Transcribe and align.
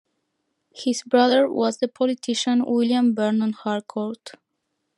His 0.73 1.03
brother 1.03 1.47
was 1.47 1.77
the 1.77 1.87
politician 1.87 2.65
William 2.65 3.13
Vernon 3.13 3.53
Harcourt. 3.53 4.31